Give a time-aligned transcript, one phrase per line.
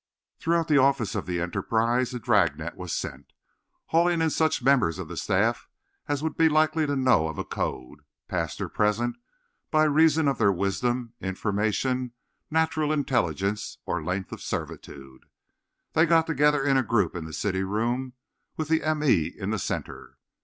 [0.39, 3.33] Throughout the office of the Enterprise a dragnet was sent,
[3.89, 5.69] hauling in such members of the staff
[6.07, 9.15] as would be likely to know of a code, past or present,
[9.69, 12.13] by reason of their wisdom, information,
[12.49, 15.25] natural intelligence, or length of servitude.
[15.93, 18.13] They got together in a group in the city room,
[18.57, 19.03] with the m.
[19.03, 19.27] e.
[19.27, 20.17] in the centre.